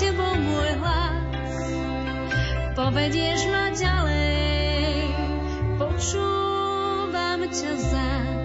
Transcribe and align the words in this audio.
tebou 0.00 0.32
môj 0.32 0.70
hlas. 0.80 1.56
Povedieš 2.72 3.40
ma 3.52 3.68
ďalej, 3.76 5.12
počúvam 5.76 7.44
ťa 7.44 7.72
zás. 7.76 8.39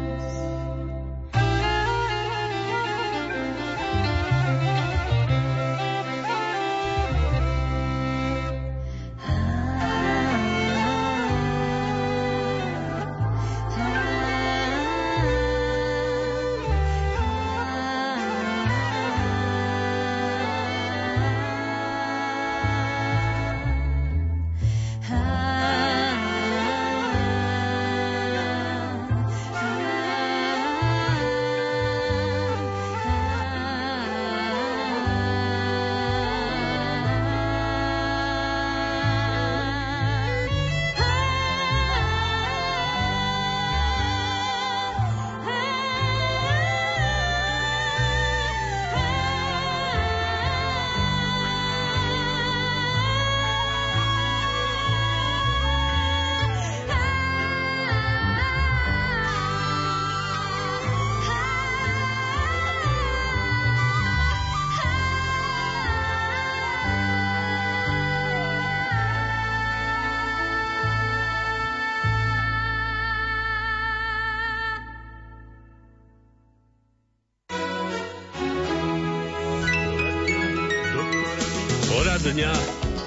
Dňa 82.16 82.54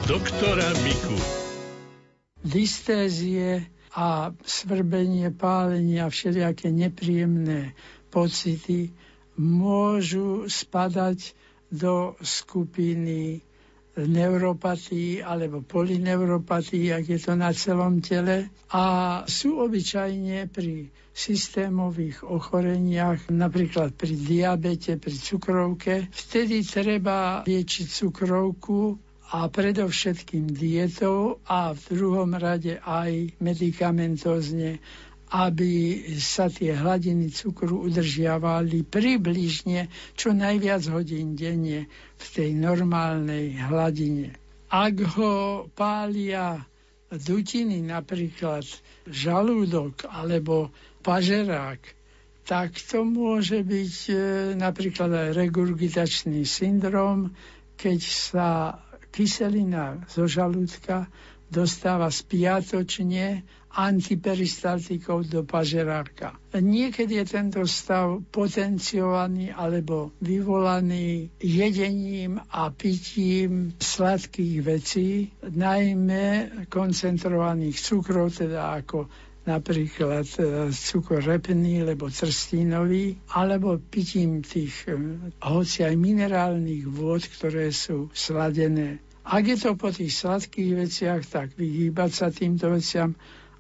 doktora 0.05 0.69
Miku. 0.85 1.17
Dystézie 2.45 3.65
a 3.97 4.37
svrbenie, 4.45 5.33
pálenie 5.33 6.05
a 6.05 6.13
všelijaké 6.13 6.69
nepríjemné 6.69 7.73
pocity 8.13 8.93
môžu 9.41 10.45
spadať 10.45 11.33
do 11.73 12.21
skupiny 12.21 13.41
neuropatí 14.07 15.19
alebo 15.19 15.65
polineuropatí, 15.65 16.95
ak 16.95 17.05
je 17.09 17.19
to 17.19 17.33
na 17.35 17.51
celom 17.51 17.99
tele. 17.99 18.53
A 18.71 18.85
sú 19.27 19.59
obyčajne 19.59 20.47
pri 20.47 20.93
systémových 21.11 22.23
ochoreniach, 22.23 23.27
napríklad 23.35 23.91
pri 23.99 24.15
diabete, 24.15 25.03
pri 25.03 25.17
cukrovke. 25.19 26.07
Vtedy 26.15 26.63
treba 26.63 27.43
liečiť 27.43 27.87
cukrovku 27.91 28.95
a 29.29 29.51
predovšetkým 29.51 30.49
dietou 30.49 31.43
a 31.45 31.77
v 31.77 31.83
druhom 31.93 32.33
rade 32.39 32.81
aj 32.81 33.37
medicamentózne, 33.45 34.81
aby 35.29 36.01
sa 36.17 36.49
tie 36.49 36.73
hladiny 36.73 37.29
cukru 37.29 37.85
udržiavali 37.85 38.85
približne 38.89 39.93
čo 40.17 40.33
najviac 40.33 40.89
hodín 40.89 41.37
denne 41.37 41.85
v 42.17 42.25
tej 42.33 42.57
normálnej 42.57 43.57
hladine. 43.69 44.33
Ak 44.73 44.97
ho 45.17 45.65
pália 45.73 46.65
dutiny, 47.13 47.81
napríklad 47.85 48.65
žalúdok 49.09 50.05
alebo 50.09 50.73
pažerák, 51.01 51.81
tak 52.49 52.77
to 52.81 53.05
môže 53.05 53.61
byť 53.61 53.95
e, 54.09 54.15
napríklad 54.57 55.13
aj 55.13 55.29
regurgitačný 55.37 56.49
syndrom, 56.49 57.37
keď 57.77 58.01
sa 58.01 58.49
kyselina 59.13 60.01
zo 60.09 60.25
žalúdka 60.25 61.13
dostáva 61.49 62.09
spiatočne 62.13 63.45
antiperistaltikov 63.75 65.29
do 65.29 65.45
pažeráka. 65.45 66.35
Niekedy 66.57 67.21
je 67.21 67.27
tento 67.29 67.61
stav 67.69 68.25
potenciovaný 68.33 69.53
alebo 69.53 70.17
vyvolaný 70.25 71.29
jedením 71.39 72.41
a 72.49 72.73
pitím 72.73 73.77
sladkých 73.77 74.57
vecí, 74.65 75.09
najmä 75.45 76.67
koncentrovaných 76.73 77.77
cukrov, 77.77 78.33
teda 78.33 78.81
ako 78.81 79.07
napríklad 79.49 80.29
e, 80.37 80.41
cukor 80.69 81.25
repný, 81.25 81.81
lebo 81.81 82.13
trstínový, 82.13 83.17
alebo 83.33 83.81
pitím 83.81 84.45
tých 84.45 84.85
e, 84.85 84.93
hoci 85.41 85.89
aj 85.89 85.97
minerálnych 85.97 86.85
vôd, 86.85 87.25
ktoré 87.25 87.73
sú 87.73 88.13
sladené. 88.13 89.01
Ak 89.25 89.45
je 89.49 89.57
to 89.57 89.77
po 89.77 89.89
tých 89.89 90.13
sladkých 90.13 90.73
veciach, 90.89 91.23
tak 91.29 91.57
vyhýbať 91.57 92.11
sa 92.13 92.29
týmto 92.29 92.69
veciam 92.73 93.17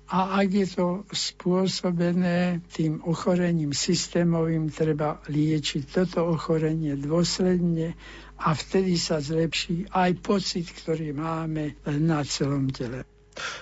a 0.08 0.40
ak 0.40 0.48
je 0.48 0.66
to 0.72 0.86
spôsobené 1.12 2.64
tým 2.72 3.04
ochorením 3.04 3.76
systémovým, 3.76 4.72
treba 4.72 5.20
liečiť 5.28 5.82
toto 5.84 6.24
ochorenie 6.32 6.96
dôsledne 6.96 7.92
a 8.40 8.48
vtedy 8.56 8.96
sa 8.96 9.20
zlepší 9.20 9.84
aj 9.92 10.10
pocit, 10.24 10.64
ktorý 10.64 11.12
máme 11.12 11.76
na 11.84 12.24
celom 12.24 12.72
tele. 12.72 13.04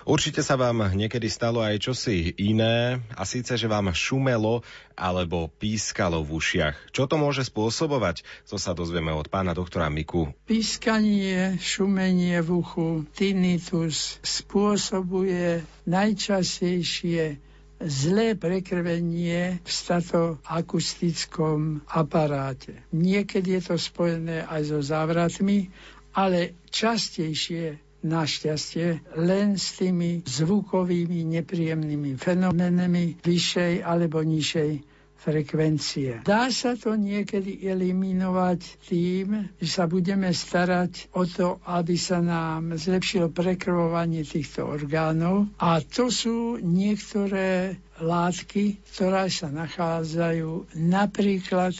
Určite 0.04 0.42
sa 0.42 0.56
vám 0.58 0.90
niekedy 0.92 1.30
stalo 1.30 1.62
aj 1.62 1.78
čosi 1.82 2.34
iné, 2.40 3.00
a 3.14 3.24
síce, 3.24 3.56
že 3.56 3.68
vám 3.70 3.92
šumelo 3.92 4.62
alebo 4.96 5.48
pískalo 5.48 6.24
v 6.24 6.32
ušiach. 6.40 6.76
Čo 6.92 7.06
to 7.06 7.16
môže 7.20 7.44
spôsobovať? 7.46 8.24
To 8.48 8.56
sa 8.56 8.72
dozvieme 8.72 9.12
od 9.12 9.28
pána 9.28 9.52
doktora 9.52 9.92
Miku. 9.92 10.32
Pískanie, 10.48 11.60
šumenie 11.60 12.40
v 12.40 12.64
uchu, 12.64 13.04
tinnitus 13.12 14.16
spôsobuje 14.24 15.60
najčastejšie 15.84 17.36
zlé 17.76 18.32
prekrvenie 18.34 19.60
v 19.60 19.68
statoakustickom 19.68 21.84
aparáte. 21.92 22.80
Niekedy 22.92 23.52
je 23.60 23.62
to 23.68 23.76
spojené 23.76 24.48
aj 24.48 24.64
so 24.72 24.80
závratmi, 24.80 25.68
ale 26.16 26.56
častejšie 26.72 27.85
našťastie 28.06 29.18
len 29.18 29.58
s 29.58 29.82
tými 29.82 30.22
zvukovými 30.22 31.26
nepríjemnými 31.36 32.14
fenoménami 32.14 33.18
vyššej 33.20 33.82
alebo 33.82 34.22
nižšej 34.22 34.96
frekvencie. 35.16 36.22
Dá 36.22 36.46
sa 36.54 36.78
to 36.78 36.94
niekedy 36.94 37.66
eliminovať 37.66 38.60
tým, 38.86 39.50
že 39.58 39.66
sa 39.66 39.90
budeme 39.90 40.30
starať 40.30 41.10
o 41.18 41.26
to, 41.26 41.58
aby 41.66 41.98
sa 41.98 42.22
nám 42.22 42.78
zlepšilo 42.78 43.34
prekrvovanie 43.34 44.22
týchto 44.22 44.70
orgánov 44.70 45.50
a 45.58 45.82
to 45.82 46.14
sú 46.14 46.62
niektoré 46.62 47.74
látky, 47.98 48.78
ktoré 48.94 49.26
sa 49.26 49.50
nachádzajú 49.50 50.78
napríklad 50.78 51.74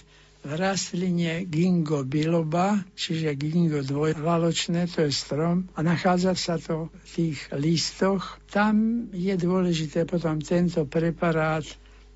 v 0.46 0.54
rastline 0.54 1.42
Gingo 1.50 2.06
biloba, 2.06 2.78
čiže 2.94 3.34
Gingo 3.34 3.82
dvojvaločné, 3.82 4.86
to 4.86 5.02
je 5.02 5.10
strom, 5.10 5.66
a 5.74 5.82
nachádza 5.82 6.38
sa 6.38 6.54
to 6.62 6.94
v 6.94 7.06
tých 7.10 7.38
listoch. 7.50 8.38
Tam 8.46 9.10
je 9.10 9.34
dôležité 9.34 10.06
potom 10.06 10.38
tento 10.38 10.86
preparát 10.86 11.66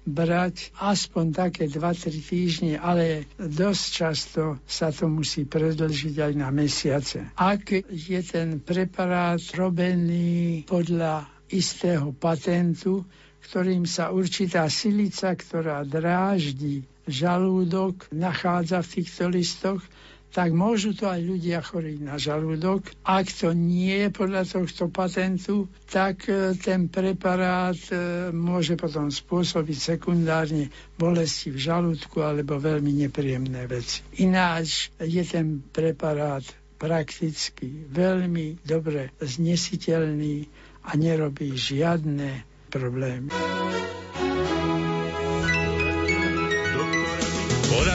brať 0.06 0.70
aspoň 0.78 1.26
také 1.34 1.66
2-3 1.66 2.22
týždne, 2.22 2.74
ale 2.78 3.26
dosť 3.36 3.84
často 3.90 4.42
sa 4.64 4.94
to 4.94 5.10
musí 5.10 5.44
predlžiť 5.44 6.14
aj 6.22 6.32
na 6.38 6.48
mesiace. 6.54 7.34
Ak 7.34 7.74
je 7.90 8.20
ten 8.22 8.62
preparát 8.62 9.42
robený 9.58 10.64
podľa 10.70 11.26
istého 11.50 12.14
patentu, 12.14 13.02
ktorým 13.50 13.84
sa 13.88 14.14
určitá 14.14 14.70
silica, 14.70 15.34
ktorá 15.34 15.82
dráždi 15.82 16.86
žalúdok 17.10 18.08
nachádza 18.14 18.80
v 18.80 18.90
týchto 18.96 19.24
listoch, 19.28 19.82
tak 20.30 20.54
môžu 20.54 20.94
to 20.94 21.10
aj 21.10 21.20
ľudia 21.26 21.58
chorí 21.58 21.98
na 21.98 22.14
žalúdok. 22.14 22.86
Ak 23.02 23.26
to 23.34 23.50
nie 23.50 24.06
je 24.06 24.08
podľa 24.14 24.46
tohto 24.46 24.86
patentu, 24.86 25.66
tak 25.90 26.30
e, 26.30 26.54
ten 26.54 26.86
preparát 26.86 27.78
e, 27.90 28.30
môže 28.30 28.78
potom 28.78 29.10
spôsobiť 29.10 29.98
sekundárne 29.98 30.70
bolesti 30.94 31.50
v 31.50 31.58
žalúdku 31.58 32.22
alebo 32.22 32.62
veľmi 32.62 32.94
nepríjemné 33.06 33.66
veci. 33.66 34.06
Ináč 34.22 34.94
je 35.02 35.22
ten 35.26 35.66
preparát 35.74 36.46
prakticky 36.78 37.90
veľmi 37.90 38.62
dobre 38.62 39.12
znesiteľný 39.18 40.46
a 40.86 40.96
nerobí 40.96 41.52
žiadne 41.58 42.46
problémy. 42.70 43.34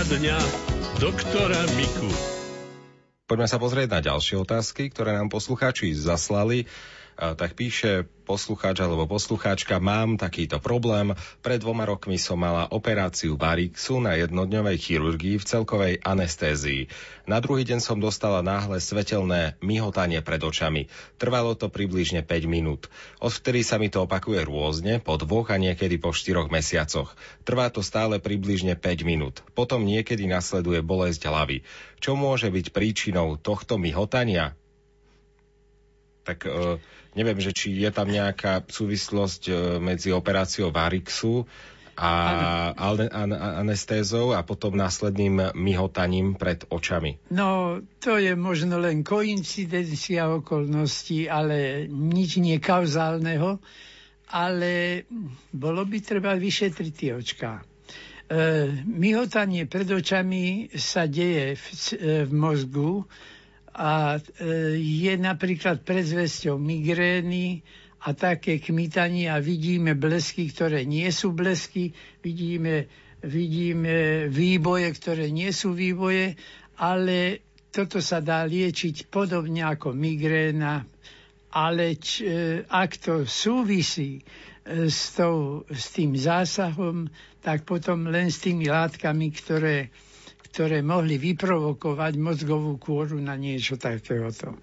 Poradňa 0.05 0.37
doktora 1.01 1.65
Miku. 1.73 2.05
Poďme 3.25 3.49
sa 3.49 3.57
pozrieť 3.57 3.89
na 3.89 4.05
ďalšie 4.05 4.37
otázky, 4.37 4.93
ktoré 4.93 5.17
nám 5.17 5.33
poslucháči 5.33 5.97
zaslali 5.97 6.69
tak 7.15 7.55
píše 7.55 8.03
poslucháč 8.25 8.81
alebo 8.81 9.05
poslucháčka, 9.05 9.77
mám 9.77 10.17
takýto 10.17 10.57
problém. 10.57 11.13
Pred 11.45 11.61
dvoma 11.61 11.85
rokmi 11.85 12.17
som 12.17 12.41
mala 12.41 12.67
operáciu 12.73 13.37
Barixu 13.37 14.01
na 14.01 14.17
jednodňovej 14.17 14.77
chirurgii 14.81 15.37
v 15.37 15.47
celkovej 15.47 15.93
anestézii. 16.01 16.89
Na 17.29 17.37
druhý 17.39 17.63
deň 17.63 17.79
som 17.79 18.01
dostala 18.01 18.41
náhle 18.41 18.81
svetelné 18.81 19.55
myhotanie 19.61 20.19
pred 20.25 20.41
očami. 20.41 20.89
Trvalo 21.21 21.53
to 21.53 21.69
približne 21.69 22.25
5 22.25 22.49
minút. 22.49 22.89
Odvtedy 23.21 23.61
sa 23.61 23.77
mi 23.77 23.93
to 23.93 24.03
opakuje 24.03 24.41
rôzne, 24.43 24.97
po 24.99 25.15
dvoch 25.21 25.53
a 25.53 25.61
niekedy 25.61 26.01
po 26.01 26.11
štyroch 26.11 26.49
mesiacoch. 26.49 27.13
Trvá 27.45 27.69
to 27.69 27.85
stále 27.85 28.17
približne 28.17 28.73
5 28.73 29.05
minút. 29.05 29.45
Potom 29.53 29.85
niekedy 29.85 30.25
nasleduje 30.25 30.81
bolesť 30.81 31.29
hlavy. 31.29 31.61
Čo 32.01 32.17
môže 32.17 32.49
byť 32.49 32.73
príčinou 32.73 33.37
tohto 33.37 33.77
myhotania? 33.77 34.57
Tak 36.25 36.49
uh, 36.49 36.81
Neviem, 37.15 37.39
že 37.39 37.55
či 37.55 37.71
je 37.79 37.91
tam 37.95 38.11
nejaká 38.11 38.67
súvislosť 38.67 39.41
e, 39.47 39.53
medzi 39.79 40.11
operáciou 40.11 40.67
Varixu 40.67 41.47
a 41.95 42.11
anestézou 43.63 44.35
a 44.35 44.43
potom 44.43 44.75
následným 44.75 45.55
myhotaním 45.55 46.35
pred 46.35 46.67
očami. 46.67 47.23
No, 47.31 47.79
to 48.03 48.19
je 48.19 48.35
možno 48.35 48.83
len 48.83 48.99
koincidencia 48.99 50.27
okolností, 50.27 51.31
ale 51.31 51.87
nič 51.87 52.35
nie 52.43 52.59
kauzálneho, 52.59 53.63
ale 54.35 55.07
bolo 55.55 55.87
by 55.87 56.03
treba 56.03 56.35
vyšetriť 56.35 56.91
tie 56.91 57.11
očká. 57.15 57.63
E, 57.63 57.63
myhotanie 58.83 59.63
pred 59.63 59.87
očami 59.87 60.75
sa 60.75 61.07
deje 61.07 61.55
v, 61.55 61.65
e, 61.95 62.27
v 62.27 62.31
mozgu, 62.35 63.07
a 63.75 64.15
e, 64.15 64.19
je 64.79 65.13
napríklad 65.19 65.83
predzvesťou 65.83 66.55
migrény 66.55 67.59
a 68.07 68.15
také 68.15 68.63
kmitanie 68.63 69.27
a 69.27 69.43
vidíme 69.43 69.99
blesky, 69.99 70.47
ktoré 70.47 70.87
nie 70.87 71.11
sú 71.11 71.35
blesky, 71.35 71.91
vidíme, 72.23 72.87
vidíme 73.19 74.31
výboje, 74.31 74.87
ktoré 74.95 75.27
nie 75.27 75.51
sú 75.51 75.75
výboje, 75.75 76.39
ale 76.79 77.43
toto 77.67 77.99
sa 77.99 78.23
dá 78.23 78.47
liečiť 78.47 79.11
podobne 79.11 79.67
ako 79.67 79.91
migréna, 79.91 80.87
ale 81.51 81.99
č, 81.99 82.23
e, 82.23 82.31
ak 82.63 82.91
to 82.95 83.27
súvisí 83.27 84.23
e, 84.63 84.87
s, 84.87 85.19
tou, 85.19 85.67
s 85.67 85.91
tým 85.91 86.15
zásahom, 86.15 87.11
tak 87.43 87.67
potom 87.67 88.07
len 88.07 88.31
s 88.31 88.39
tými 88.39 88.71
látkami, 88.71 89.35
ktoré 89.35 89.91
ktoré 90.55 90.79
mohli 90.79 91.19
vyprovokovať 91.19 92.15
mozgovú 92.15 92.79
kôru 92.79 93.19
na 93.19 93.35
niečo 93.35 93.75
takéhoto. 93.75 94.55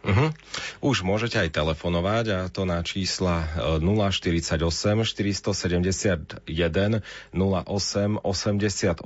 Uh-huh. 0.00 0.32
Už 0.80 1.04
môžete 1.04 1.36
aj 1.36 1.52
telefonovať 1.52 2.24
a 2.32 2.38
to 2.48 2.64
na 2.64 2.80
čísla 2.80 3.44
048 3.84 4.56
471 5.04 6.48
08 6.48 7.04
88 8.24 9.04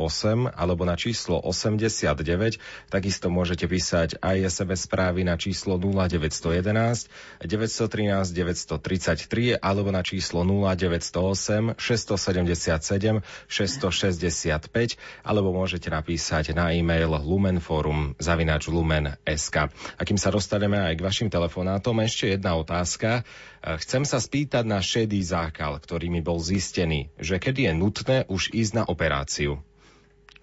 alebo 0.55 0.83
na 0.87 0.95
číslo 0.95 1.43
89. 1.43 2.63
Takisto 2.95 3.27
môžete 3.27 3.67
písať 3.67 4.23
aj 4.23 4.47
SMS 4.47 4.87
správy 4.87 5.27
na 5.27 5.35
číslo 5.35 5.83
0911 5.83 7.11
913 7.43 8.31
933 8.31 9.59
alebo 9.59 9.91
na 9.91 10.07
číslo 10.07 10.47
0908 10.47 11.75
677 11.75 13.19
665 13.51 15.27
alebo 15.27 15.51
môžete 15.51 15.91
napísať 15.91 16.55
na 16.55 16.71
e-mail 16.71 17.19
lumenforum 17.19 18.15
zavinač 18.23 18.71
lumen.sk. 18.71 19.57
A 19.75 20.03
kým 20.07 20.23
sa 20.23 20.31
dostaneme 20.31 20.84
aj 20.85 21.01
k 21.01 21.05
vašim 21.05 21.29
telefonátom. 21.33 21.97
Ešte 22.05 22.37
jedna 22.37 22.55
otázka. 22.61 23.21
E, 23.21 23.77
chcem 23.81 24.05
sa 24.05 24.21
spýtať 24.21 24.65
na 24.69 24.85
šedý 24.85 25.25
zákal, 25.25 25.81
ktorý 25.81 26.13
mi 26.13 26.21
bol 26.21 26.37
zistený, 26.37 27.09
že 27.17 27.41
kedy 27.41 27.69
je 27.69 27.73
nutné 27.73 28.17
už 28.29 28.53
ísť 28.53 28.73
na 28.79 28.85
operáciu. 28.85 29.61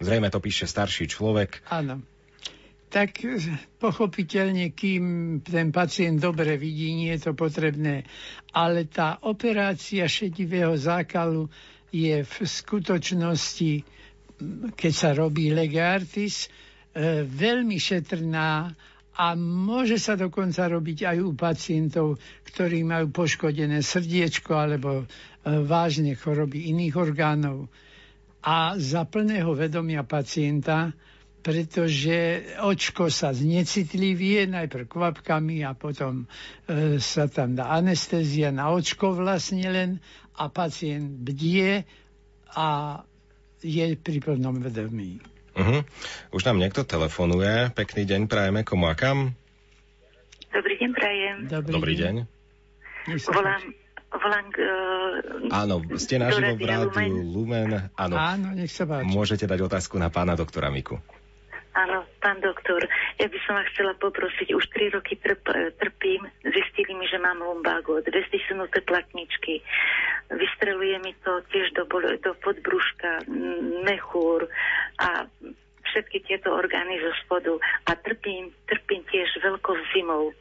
Zrejme 0.01 0.33
to 0.33 0.41
píše 0.41 0.65
starší 0.65 1.05
človek. 1.05 1.61
Áno. 1.69 2.01
Tak 2.91 3.23
e, 3.23 3.39
pochopiteľne, 3.79 4.75
kým 4.75 5.39
ten 5.45 5.71
pacient 5.71 6.19
dobre 6.19 6.59
vidí, 6.59 6.91
nie 6.91 7.15
je 7.15 7.31
to 7.31 7.33
potrebné. 7.37 8.03
Ale 8.51 8.89
tá 8.89 9.21
operácia 9.23 10.09
šedivého 10.09 10.75
zákalu 10.75 11.47
je 11.93 12.23
v 12.23 12.35
skutočnosti, 12.43 13.87
keď 14.75 14.91
sa 14.91 15.15
robí 15.15 15.53
legartis, 15.55 16.51
e, 16.91 17.23
veľmi 17.23 17.79
šetrná 17.79 18.75
a 19.11 19.35
môže 19.35 19.99
sa 19.99 20.15
dokonca 20.15 20.71
robiť 20.71 21.03
aj 21.03 21.17
u 21.19 21.31
pacientov, 21.35 22.07
ktorí 22.47 22.87
majú 22.87 23.11
poškodené 23.11 23.83
srdiečko 23.83 24.55
alebo 24.55 25.03
e, 25.03 25.05
vážne 25.61 26.15
choroby 26.15 26.71
iných 26.71 26.95
orgánov. 26.95 27.67
A 28.41 28.79
za 28.79 29.03
plného 29.03 29.51
vedomia 29.53 30.01
pacienta, 30.01 30.95
pretože 31.41 32.41
očko 32.61 33.11
sa 33.11 33.35
znecitlivie 33.35 34.47
najprv 34.47 34.87
kvapkami 34.87 35.67
a 35.67 35.75
potom 35.75 36.23
e, 36.23 36.25
sa 36.97 37.27
tam 37.27 37.53
dá 37.53 37.67
anestézia 37.69 38.49
na 38.49 38.71
očko 38.71 39.11
vlastne 39.11 39.67
len 39.67 39.91
a 40.39 40.47
pacient 40.47 41.19
bdie 41.19 41.83
a 42.55 43.01
je 43.61 43.85
pri 43.93 44.17
plnom 44.17 44.57
vedomí. 44.57 45.30
Uh-huh. 45.51 45.83
Už 46.31 46.47
nám 46.47 46.57
niekto 46.59 46.87
telefonuje. 46.87 47.75
Pekný 47.75 48.07
deň 48.07 48.21
prajeme. 48.31 48.63
Komu 48.63 48.87
a 48.87 48.95
kam? 48.95 49.35
Dobrý 50.51 50.75
deň, 50.79 50.89
prajem. 50.95 51.35
Dobrý, 51.47 51.71
Dobrý 51.71 51.93
deň. 51.95 52.15
deň. 52.23 53.17
Volám, 53.33 53.63
volám 54.13 54.45
uh, 54.51 55.55
Áno, 55.63 55.75
ste 55.97 56.19
naživo 56.21 56.53
v 56.55 56.63
rádiu 56.67 57.15
Lumen. 57.17 57.91
Áno. 57.95 58.15
Áno, 58.15 58.47
nech 58.53 58.71
sa 58.71 58.85
páči. 58.85 59.09
Môžete 59.09 59.45
dať 59.47 59.59
otázku 59.65 59.95
na 59.97 60.11
pána 60.11 60.35
doktora 60.35 60.69
Miku. 60.69 60.99
Áno, 61.71 62.03
pán 62.19 62.43
doktor, 62.43 62.83
ja 63.15 63.31
by 63.31 63.39
som 63.47 63.55
vás 63.55 63.63
chcela 63.71 63.95
poprosiť, 63.95 64.51
už 64.51 64.65
3 64.75 64.91
roky 64.91 65.15
trp, 65.15 65.71
trpím, 65.79 66.27
zistili 66.43 66.91
mi, 66.99 67.07
že 67.07 67.15
mám 67.15 67.39
lumbago, 67.39 68.03
dve 68.03 68.27
stisnuté 68.27 68.83
platničky, 68.83 69.63
vystreluje 70.35 70.99
mi 70.99 71.15
to 71.23 71.39
tiež 71.47 71.71
do, 71.71 71.87
do 72.19 72.31
podbruška, 72.43 73.23
mechúr 73.87 74.51
a 74.99 75.30
tieto 76.41 76.57
orgány 76.57 76.97
zo 76.97 77.13
spodu 77.21 77.53
a 77.85 77.93
trpím, 77.93 78.49
trpím 78.65 79.05
tiež 79.05 79.29
veľkou 79.45 79.77
zimou. 79.93 80.33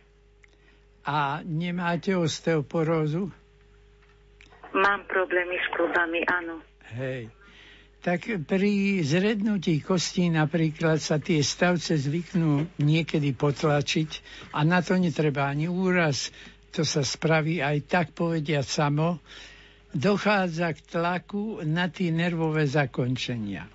A 1.04 1.44
nemáte 1.44 2.16
osteoporózu? 2.16 3.28
Mám 4.72 5.04
problémy 5.04 5.60
s 5.60 5.68
klubami, 5.76 6.24
áno. 6.24 6.64
Hej 6.96 7.28
tak 8.00 8.32
pri 8.48 9.04
zrednutí 9.04 9.84
kostí 9.84 10.32
napríklad 10.32 11.04
sa 11.04 11.20
tie 11.20 11.44
stavce 11.44 12.00
zvyknú 12.00 12.80
niekedy 12.80 13.36
potlačiť 13.36 14.10
a 14.56 14.64
na 14.64 14.80
to 14.80 14.96
netreba 14.96 15.52
ani 15.52 15.68
úraz, 15.68 16.32
to 16.72 16.80
sa 16.80 17.04
spraví 17.04 17.60
aj 17.60 17.84
tak 17.84 18.06
povediať 18.16 18.64
samo, 18.64 19.20
dochádza 19.92 20.72
k 20.72 20.80
tlaku 20.96 21.60
na 21.68 21.92
tie 21.92 22.08
nervové 22.08 22.64
zakončenia. 22.64 23.68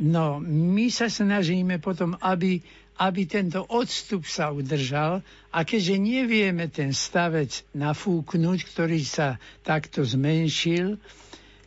No, 0.00 0.40
my 0.40 0.88
sa 0.88 1.06
snažíme 1.06 1.76
potom, 1.76 2.16
aby, 2.18 2.64
aby 2.96 3.22
tento 3.24 3.60
odstup 3.62 4.24
sa 4.24 4.48
udržal 4.48 5.20
a 5.52 5.58
keďže 5.60 5.96
nevieme 5.96 6.72
ten 6.72 6.90
stavec 6.90 7.52
nafúknuť, 7.72 8.58
ktorý 8.64 9.00
sa 9.00 9.36
takto 9.60 10.00
zmenšil, 10.00 10.96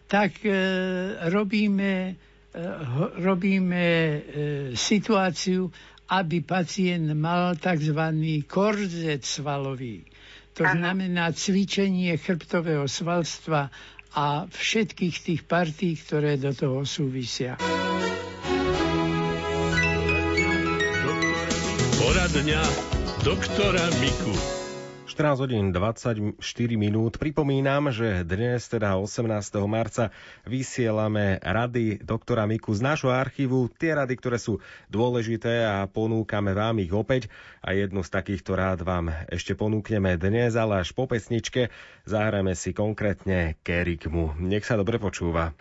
tak 0.09 0.41
e, 0.41 0.53
robíme, 1.29 2.17
e, 2.49 2.63
robíme 3.17 3.85
e, 3.85 4.17
situáciu, 4.73 5.69
aby 6.09 6.41
pacient 6.41 7.13
mal 7.13 7.53
tzv. 7.53 7.97
korzet 8.45 9.21
svalový. 9.21 10.05
To 10.53 10.65
Aha. 10.65 10.73
znamená 10.73 11.33
cvičenie 11.33 12.13
chrbtového 12.17 12.85
svalstva 12.85 13.73
a 14.13 14.45
všetkých 14.45 15.15
tých 15.19 15.41
partí, 15.43 15.97
ktoré 15.97 16.37
do 16.37 16.53
toho 16.53 16.85
súvisia. 16.85 17.57
Poradňa 22.33 22.65
doktora 23.21 23.85
Miku. 24.01 24.33
14 25.05 25.37
hodín 25.37 25.69
24 25.69 26.41
minút. 26.81 27.21
Pripomínam, 27.21 27.93
že 27.93 28.25
dnes, 28.25 28.65
teda 28.65 28.97
18. 28.97 29.37
marca, 29.69 30.09
vysielame 30.41 31.37
rady 31.45 32.01
doktora 32.01 32.49
Miku 32.49 32.73
z 32.73 32.81
nášho 32.81 33.13
archívu. 33.13 33.69
Tie 33.77 33.93
rady, 33.93 34.17
ktoré 34.17 34.41
sú 34.41 34.65
dôležité 34.89 35.61
a 35.61 35.85
ponúkame 35.85 36.57
vám 36.57 36.81
ich 36.81 36.89
opäť. 36.89 37.29
A 37.61 37.77
jednu 37.77 38.01
z 38.01 38.09
takýchto 38.09 38.57
rád 38.57 38.81
vám 38.81 39.13
ešte 39.29 39.53
ponúkneme 39.53 40.17
dnes, 40.17 40.57
ale 40.57 40.81
až 40.81 40.89
po 40.97 41.05
pesničke 41.05 41.69
zahrajeme 42.09 42.57
si 42.57 42.73
konkrétne 42.73 43.61
Kerikmu. 43.61 44.41
Nech 44.41 44.65
sa 44.65 44.73
dobre 44.73 44.97
počúva. 44.97 45.53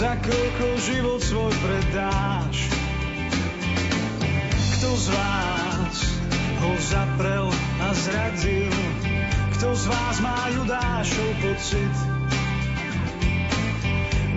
za 0.00 0.16
koľko 0.16 0.66
život 0.80 1.20
svoj 1.20 1.52
predáš. 1.60 2.72
Kto 4.80 4.88
z 4.96 5.06
vás 5.12 5.96
ho 6.64 6.72
zaprel 6.80 7.46
a 7.84 7.88
zradil? 7.92 8.72
Kto 9.60 9.76
z 9.76 9.84
vás 9.92 10.16
má 10.24 10.40
Judášov 10.56 11.30
pocit? 11.44 11.94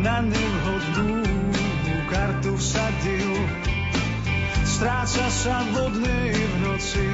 Na 0.03 0.19
ním 0.19 0.53
hodnú 0.67 1.23
kartu 2.11 2.59
vsadil, 2.59 3.31
stráca 4.67 5.31
sa 5.31 5.63
vodný 5.71 6.43
v 6.43 6.55
noci. 6.59 7.07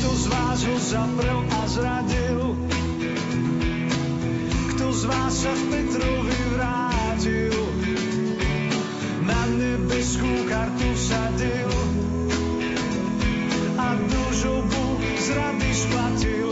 Kto 0.00 0.08
z 0.16 0.24
vás 0.32 0.64
ho 0.64 0.76
zaprel 0.80 1.44
a 1.44 1.60
zradil? 1.68 2.69
z 5.00 5.08
vás 5.08 5.32
sa 5.32 5.52
v 5.56 5.62
Petrovi. 5.72 6.40
Na 9.24 9.40
nebeskú 9.48 10.44
kartu 10.44 10.90
sadil 10.92 11.72
a 13.80 13.96
dlžobu 13.96 14.84
z 15.16 15.26
rady 15.36 15.70
splatil. 15.72 16.50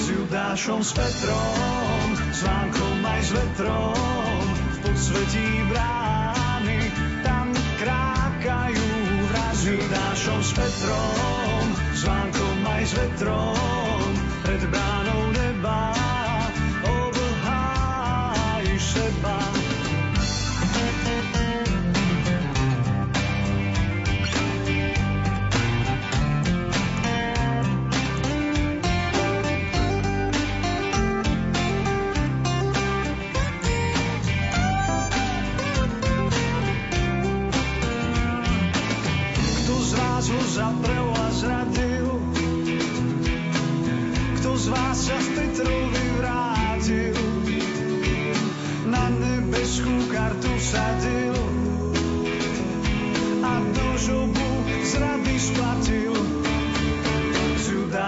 S 0.00 0.04
Judášom, 0.16 0.80
s 0.80 0.92
Petrom, 0.96 2.08
s 2.32 2.40
Vánkom 2.40 2.98
aj 3.04 3.20
s 3.20 3.30
vetrom, 3.36 4.44
v 4.48 4.76
podsvetí 4.88 5.48
brány 5.68 6.80
tam 7.20 7.52
krákajú 7.80 8.88
vraz. 9.28 9.56
S 9.60 9.64
Judášom, 9.68 10.40
s 10.40 10.50
Petrom, 10.56 11.64
s 11.92 12.02
Vánkom 12.06 12.58
aj 12.64 12.82
s 12.88 12.92
vetrom, 12.96 14.08
pred 14.44 14.62
brány 14.72 14.83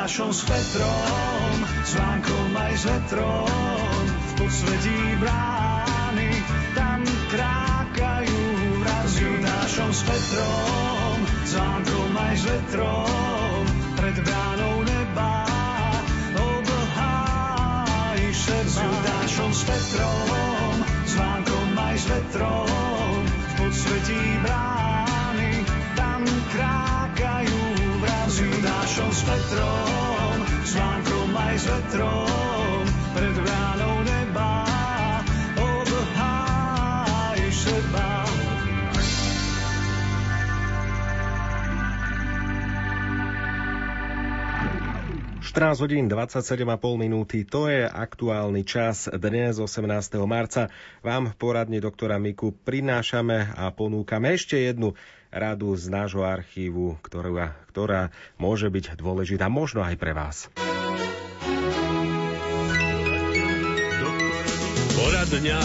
našom 0.06 0.30
s 0.30 0.46
Petrom, 0.46 1.66
s 1.82 1.98
Vánkom 1.98 2.54
aj 2.54 2.78
s 2.78 2.84
vetrom, 2.86 4.02
v 4.06 4.32
podsvetí 4.38 5.18
brány, 5.18 6.30
tam 6.78 7.02
krákajú 7.26 8.38
vraz 8.86 9.10
Junášom 9.18 9.90
s 9.90 10.06
Petrom, 10.06 11.16
s 11.42 11.52
Vánkom 11.58 12.14
aj 12.22 12.34
s 12.38 12.44
vetrom, 12.46 13.62
pred 13.98 14.16
bránou 14.22 14.86
neba 14.86 15.42
obhájiš 16.38 18.36
seba. 18.46 18.62
S 18.62 18.76
Junášom 18.78 19.50
s 19.50 19.62
Petrom, 19.66 20.74
s 21.02 21.12
Vánkom 21.18 21.68
aj 21.82 21.96
s 21.98 22.06
vetrom, 22.06 23.18
v 23.26 23.52
podsvetí 23.58 24.22
brány, 24.46 24.85
hodín 45.86 46.10
27,5 46.10 46.66
minúty, 46.98 47.46
to 47.46 47.70
je 47.70 47.86
aktuálny 47.86 48.66
čas. 48.66 49.06
Dnes 49.06 49.54
18. 49.56 49.86
marca 50.26 50.66
vám 51.00 51.30
v 51.30 51.34
poradni 51.38 51.78
doktora 51.78 52.18
Miku 52.18 52.50
prinášame 52.50 53.54
a 53.54 53.70
ponúkame 53.70 54.34
ešte 54.34 54.66
jednu 54.66 54.98
radu 55.30 55.74
z 55.76 55.90
nášho 55.90 56.22
archívu, 56.24 56.98
ktorá, 57.02 57.54
ktorá 57.72 58.14
môže 58.38 58.70
byť 58.70 58.98
dôležitá 58.98 59.46
možno 59.50 59.82
aj 59.82 59.96
pre 59.98 60.12
vás. 60.16 60.50
Poradňa 64.96 65.60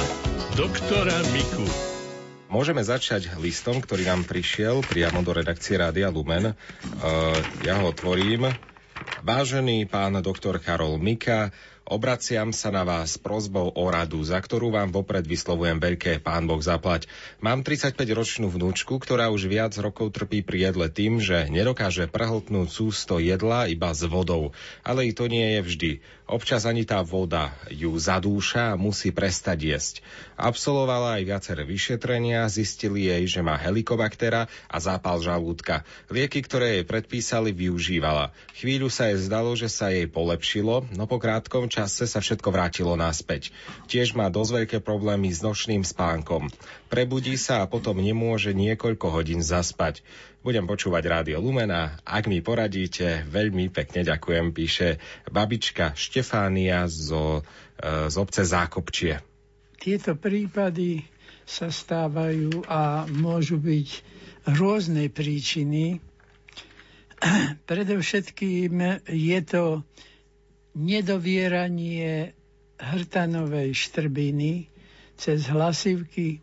doktora 0.60 1.18
Miku. 1.32 1.65
Môžeme 2.51 2.84
začať 2.84 3.32
listom, 3.39 3.80
ktorý 3.80 4.12
nám 4.12 4.27
prišiel 4.27 4.84
priamo 4.84 5.24
do 5.24 5.32
redakcie 5.32 5.80
Rádia 5.80 6.12
Lumen. 6.12 6.51
Uh, 6.51 6.56
ja 7.63 7.80
ho 7.80 7.96
otvorím. 7.96 8.51
Vážený 9.24 9.88
pán 9.88 10.20
doktor 10.20 10.60
Karol 10.60 11.00
Mika, 11.00 11.56
Obraciam 11.91 12.55
sa 12.55 12.71
na 12.71 12.88
vás 12.88 13.19
prozbou 13.19 13.67
o 13.75 13.86
radu, 13.91 14.24
za 14.24 14.39
ktorú 14.39 14.71
vám 14.71 14.95
vopred 14.95 15.27
vyslovujem 15.27 15.75
veľké 15.75 16.24
pán 16.24 16.48
Boh 16.48 16.63
zaplať. 16.63 17.12
Mám 17.43 17.67
35-ročnú 17.67 18.48
vnúčku, 18.48 18.95
ktorá 18.95 19.27
už 19.27 19.51
viac 19.51 19.75
rokov 19.75 20.15
trpí 20.15 20.39
pri 20.39 20.71
jedle 20.71 20.88
tým, 20.88 21.19
že 21.19 21.51
nedokáže 21.51 22.07
prehltnúť 22.07 22.71
sústo 22.71 23.19
jedla 23.19 23.67
iba 23.67 23.91
s 23.91 24.07
vodou. 24.07 24.55
Ale 24.88 25.03
i 25.03 25.12
to 25.12 25.27
nie 25.27 25.60
je 25.60 25.62
vždy. 25.67 25.91
Občas 26.31 26.63
ani 26.63 26.88
tá 26.88 27.03
voda 27.03 27.51
ju 27.67 27.91
zadúša 28.00 28.71
a 28.71 28.79
musí 28.79 29.12
prestať 29.12 29.75
jesť. 29.75 29.95
Absolvovala 30.39 31.19
aj 31.19 31.27
viaceré 31.27 31.67
vyšetrenia, 31.67 32.48
zistili 32.48 33.12
jej, 33.12 33.27
že 33.27 33.43
má 33.43 33.60
helikobaktera 33.60 34.48
a 34.71 34.77
zápal 34.79 35.19
žalúdka. 35.19 35.83
Lieky, 36.07 36.39
ktoré 36.39 36.79
jej 36.79 36.86
predpísali, 36.88 37.51
využívala. 37.51 38.31
Chvíľu 38.55 38.88
sa 38.88 39.12
jej 39.12 39.19
zdalo, 39.27 39.60
že 39.60 39.67
sa 39.67 39.91
jej 39.91 40.07
polepšilo, 40.07 40.88
no 40.95 41.03
po 41.03 41.19
krátkom 41.19 41.67
čase 41.67 41.81
čase 41.82 42.06
sa 42.06 42.22
všetko 42.22 42.54
vrátilo 42.54 42.94
naspäť. 42.94 43.50
Tiež 43.90 44.14
má 44.14 44.30
dosť 44.30 44.52
veľké 44.54 44.78
problémy 44.86 45.34
s 45.34 45.42
nočným 45.42 45.82
spánkom. 45.82 46.54
Prebudí 46.94 47.34
sa 47.42 47.66
a 47.66 47.70
potom 47.70 47.98
nemôže 47.98 48.54
niekoľko 48.54 49.10
hodín 49.10 49.42
zaspať. 49.42 50.06
Budem 50.46 50.70
počúvať 50.70 51.04
Rádio 51.10 51.42
Lumena. 51.42 51.98
Ak 52.06 52.30
mi 52.30 52.46
poradíte, 52.46 53.26
veľmi 53.26 53.74
pekne 53.74 54.06
ďakujem, 54.06 54.54
píše 54.54 55.02
babička 55.34 55.98
Štefánia 55.98 56.86
zo, 56.86 57.42
e, 57.82 58.10
z 58.10 58.16
obce 58.22 58.46
Zákopčie. 58.46 59.22
Tieto 59.82 60.14
prípady 60.14 61.02
sa 61.50 61.74
stávajú 61.74 62.62
a 62.70 63.10
môžu 63.10 63.58
byť 63.58 63.90
rôzne 64.54 65.10
príčiny. 65.10 65.98
Predovšetkým 67.70 69.06
je 69.10 69.40
to 69.46 69.82
nedovieranie 70.75 72.34
hrtanovej 72.80 73.75
štrbiny 73.75 74.72
cez 75.16 75.46
hlasivky, 75.48 76.42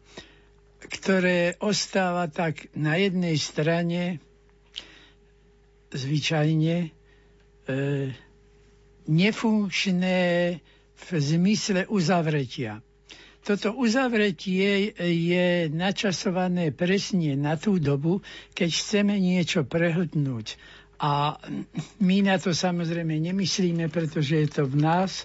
ktoré 0.78 1.58
ostáva 1.58 2.30
tak 2.30 2.70
na 2.78 2.94
jednej 2.94 3.34
strane 3.34 4.22
zvyčajne 5.90 6.76
e, 6.86 6.88
nefunkčné 9.08 10.20
v 10.98 11.08
zmysle 11.10 11.88
uzavretia. 11.88 12.84
Toto 13.42 13.72
uzavretie 13.72 14.92
je 15.00 15.72
načasované 15.72 16.68
presne 16.68 17.32
na 17.32 17.56
tú 17.56 17.80
dobu, 17.80 18.20
keď 18.52 18.68
chceme 18.68 19.16
niečo 19.16 19.64
prehltnúť. 19.64 20.60
A 20.98 21.38
my 22.00 22.22
na 22.22 22.36
to 22.36 22.50
samozrejme 22.50 23.22
nemyslíme, 23.22 23.86
pretože 23.86 24.34
je 24.36 24.48
to 24.50 24.66
v 24.66 24.82
nás 24.82 25.24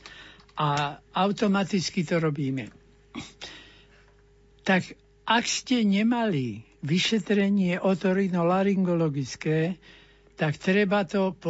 a 0.53 1.01
automaticky 1.11 2.05
to 2.05 2.21
robíme. 2.21 2.69
Tak 4.61 4.93
ak 5.25 5.43
ste 5.43 5.81
nemali 5.81 6.61
vyšetrenie 6.83 7.79
otorinolaryngologické, 7.79 9.75
tak 10.35 10.57
treba 10.57 11.03
to 11.03 11.31
pozrieť 11.31 11.43